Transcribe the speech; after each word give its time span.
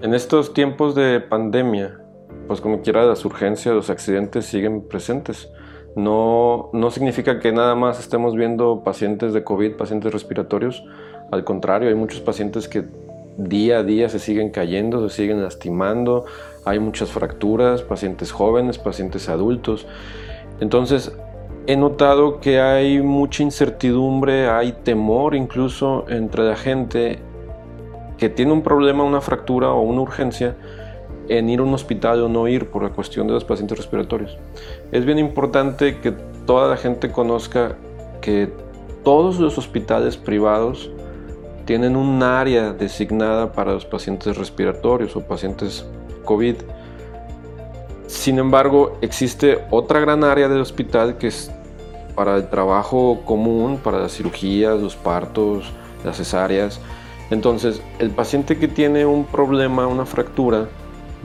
En 0.00 0.14
estos 0.14 0.54
tiempos 0.54 0.94
de 0.94 1.18
pandemia, 1.18 1.98
pues 2.46 2.60
como 2.60 2.82
quiera 2.82 3.04
las 3.04 3.24
urgencias, 3.24 3.74
los 3.74 3.90
accidentes 3.90 4.46
siguen 4.46 4.82
presentes. 4.82 5.50
No, 5.96 6.70
no 6.72 6.92
significa 6.92 7.40
que 7.40 7.50
nada 7.50 7.74
más 7.74 7.98
estemos 7.98 8.36
viendo 8.36 8.84
pacientes 8.84 9.32
de 9.32 9.42
COVID, 9.42 9.74
pacientes 9.74 10.12
respiratorios. 10.12 10.84
Al 11.32 11.42
contrario, 11.42 11.88
hay 11.88 11.96
muchos 11.96 12.20
pacientes 12.20 12.68
que 12.68 12.84
día 13.38 13.78
a 13.78 13.82
día 13.82 14.08
se 14.08 14.20
siguen 14.20 14.50
cayendo, 14.50 15.08
se 15.08 15.16
siguen 15.16 15.42
lastimando. 15.42 16.26
Hay 16.64 16.78
muchas 16.78 17.10
fracturas, 17.10 17.82
pacientes 17.82 18.30
jóvenes, 18.30 18.78
pacientes 18.78 19.28
adultos. 19.28 19.88
Entonces, 20.60 21.12
he 21.66 21.76
notado 21.76 22.38
que 22.38 22.60
hay 22.60 23.02
mucha 23.02 23.42
incertidumbre, 23.42 24.48
hay 24.48 24.72
temor 24.84 25.34
incluso 25.34 26.04
entre 26.08 26.44
la 26.44 26.54
gente 26.54 27.18
que 28.18 28.28
tiene 28.28 28.52
un 28.52 28.62
problema, 28.62 29.04
una 29.04 29.20
fractura 29.20 29.70
o 29.70 29.80
una 29.80 30.02
urgencia 30.02 30.56
en 31.28 31.48
ir 31.48 31.60
a 31.60 31.62
un 31.62 31.74
hospital 31.74 32.22
o 32.22 32.28
no 32.28 32.48
ir 32.48 32.70
por 32.70 32.82
la 32.82 32.90
cuestión 32.90 33.26
de 33.26 33.34
los 33.34 33.44
pacientes 33.44 33.78
respiratorios. 33.78 34.36
Es 34.92 35.04
bien 35.04 35.18
importante 35.18 36.00
que 36.00 36.12
toda 36.46 36.68
la 36.68 36.76
gente 36.76 37.10
conozca 37.10 37.76
que 38.20 38.50
todos 39.04 39.38
los 39.38 39.56
hospitales 39.58 40.16
privados 40.16 40.90
tienen 41.64 41.96
un 41.96 42.22
área 42.22 42.72
designada 42.72 43.52
para 43.52 43.72
los 43.72 43.84
pacientes 43.84 44.36
respiratorios 44.36 45.14
o 45.16 45.20
pacientes 45.20 45.84
COVID. 46.24 46.56
Sin 48.06 48.38
embargo, 48.38 48.96
existe 49.02 49.64
otra 49.70 50.00
gran 50.00 50.24
área 50.24 50.48
del 50.48 50.60
hospital 50.60 51.18
que 51.18 51.26
es 51.26 51.52
para 52.14 52.36
el 52.36 52.48
trabajo 52.48 53.20
común, 53.26 53.78
para 53.84 54.00
las 54.00 54.12
cirugías, 54.16 54.80
los 54.80 54.96
partos, 54.96 55.70
las 56.04 56.16
cesáreas, 56.16 56.80
entonces, 57.30 57.82
el 57.98 58.10
paciente 58.10 58.58
que 58.58 58.68
tiene 58.68 59.04
un 59.04 59.24
problema, 59.24 59.86
una 59.86 60.06
fractura, 60.06 60.68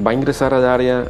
va 0.06 0.12
a 0.12 0.14
ingresar 0.14 0.54
al 0.54 0.66
área 0.66 1.06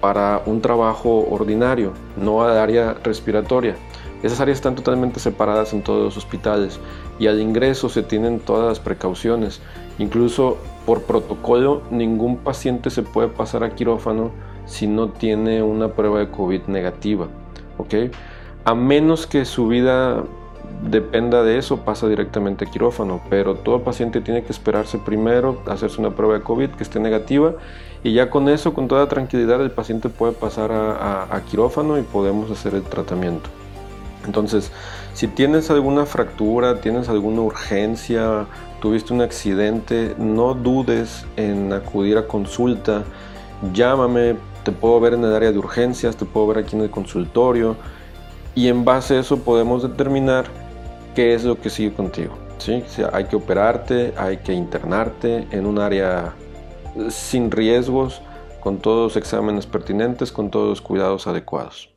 para 0.00 0.42
un 0.46 0.60
trabajo 0.60 1.26
ordinario, 1.30 1.92
no 2.16 2.42
al 2.42 2.56
área 2.56 2.94
respiratoria. 3.02 3.76
Esas 4.22 4.40
áreas 4.40 4.58
están 4.58 4.74
totalmente 4.74 5.20
separadas 5.20 5.74
en 5.74 5.82
todos 5.82 6.02
los 6.02 6.16
hospitales 6.16 6.80
y 7.18 7.26
al 7.26 7.40
ingreso 7.40 7.90
se 7.90 8.02
tienen 8.02 8.40
todas 8.40 8.66
las 8.66 8.80
precauciones. 8.80 9.60
Incluso 9.98 10.56
por 10.86 11.02
protocolo, 11.02 11.82
ningún 11.90 12.38
paciente 12.38 12.88
se 12.88 13.02
puede 13.02 13.28
pasar 13.28 13.64
a 13.64 13.74
quirófano 13.74 14.30
si 14.64 14.86
no 14.86 15.10
tiene 15.10 15.62
una 15.62 15.88
prueba 15.88 16.20
de 16.20 16.30
COVID 16.30 16.62
negativa. 16.68 17.28
¿ok? 17.76 17.94
A 18.64 18.74
menos 18.74 19.26
que 19.26 19.44
su 19.44 19.68
vida 19.68 20.24
dependa 20.82 21.42
de 21.42 21.58
eso, 21.58 21.78
pasa 21.78 22.08
directamente 22.08 22.64
a 22.64 22.70
quirófano, 22.70 23.20
pero 23.30 23.54
todo 23.54 23.82
paciente 23.82 24.20
tiene 24.20 24.44
que 24.44 24.52
esperarse 24.52 24.98
primero, 24.98 25.62
hacerse 25.66 26.00
una 26.00 26.10
prueba 26.10 26.34
de 26.34 26.40
COVID 26.42 26.70
que 26.70 26.82
esté 26.82 27.00
negativa 27.00 27.54
y 28.02 28.12
ya 28.12 28.28
con 28.28 28.48
eso, 28.48 28.74
con 28.74 28.86
toda 28.86 29.08
tranquilidad, 29.08 29.62
el 29.62 29.70
paciente 29.70 30.10
puede 30.10 30.32
pasar 30.32 30.70
a, 30.72 31.40
quirófano 31.48 31.98
y 31.98 32.02
podemos 32.02 32.50
hacer 32.50 32.74
el 32.74 32.82
tratamiento. 32.82 33.48
Entonces, 34.26 34.70
si 35.14 35.26
tienes 35.26 35.70
alguna 35.70 36.04
fractura, 36.04 36.80
tienes 36.80 37.08
alguna 37.08 37.40
urgencia, 37.40 38.46
tuviste 38.80 39.14
un 39.14 39.22
accidente, 39.22 40.14
no 40.18 40.54
dudes 40.54 41.24
en 41.36 41.72
acudir 41.72 42.18
a 42.18 42.26
consulta, 42.26 43.04
llámame, 43.72 44.36
te 44.64 44.72
puedo 44.72 45.00
ver 45.00 45.14
en 45.14 45.24
el 45.24 45.34
área 45.34 45.52
de 45.52 45.58
urgencias, 45.58 46.16
te 46.16 46.26
puedo 46.26 46.46
ver 46.48 46.58
aquí 46.58 46.76
en 46.76 46.82
el 46.82 46.90
consultorio 46.90 47.76
y 48.54 48.68
en 48.68 48.84
base 48.84 49.16
a 49.16 49.20
eso 49.20 49.38
podemos 49.38 49.82
determinar 49.82 50.46
qué 51.14 51.34
es 51.34 51.44
lo 51.44 51.60
que 51.60 51.70
sigue 51.70 51.92
contigo. 51.92 52.36
¿sí? 52.58 52.82
hay 53.12 53.24
que 53.24 53.36
operarte, 53.36 54.14
hay 54.16 54.38
que 54.38 54.52
internarte 54.52 55.46
en 55.50 55.66
un 55.66 55.78
área 55.78 56.34
sin 57.08 57.50
riesgos, 57.50 58.22
con 58.60 58.78
todos 58.78 59.12
los 59.12 59.16
exámenes 59.16 59.66
pertinentes, 59.66 60.32
con 60.32 60.50
todos 60.50 60.68
los 60.68 60.80
cuidados 60.80 61.26
adecuados. 61.26 61.93